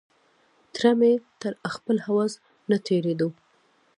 تره 0.73 0.91
مې 0.99 1.11
تر 1.41 1.53
خپل 1.73 1.97
هوس 2.07 2.33
نه 2.69 2.77
تېرېدو. 2.87 3.29